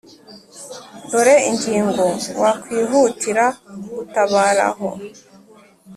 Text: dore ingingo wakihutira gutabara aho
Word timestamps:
dore 1.09 1.35
ingingo 1.49 2.03
wakihutira 2.41 3.45
gutabara 3.95 4.65
aho 4.71 4.89